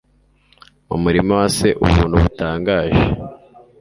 mu 0.87 0.95
murima 1.03 1.31
wa 1.39 1.47
se 1.57 1.67
ubuntu 1.83 2.15
butangaje 2.23 3.03